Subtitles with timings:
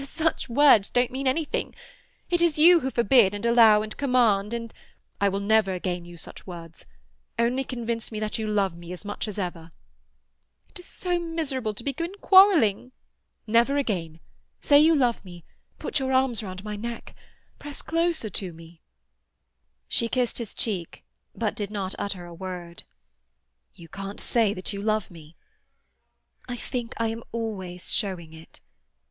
[0.03, 1.75] "Such words don't mean anything.
[2.31, 4.73] It is you who forbid and allow and command, and—"
[5.19, 6.87] "I will never again use such words.
[7.37, 9.71] Only convince me that you love me as much as ever."
[10.69, 12.93] "It is so miserable to begin quarrelling—"
[13.45, 14.19] "Never again!
[14.59, 15.45] Say you love me!
[15.77, 18.81] Put your arms round my neck—press closer to me—"
[19.87, 21.03] She kissed his cheek,
[21.35, 22.85] but did not utter a word.
[23.75, 25.35] "You can't say that you love me?"
[26.49, 28.61] "I think I am always showing it.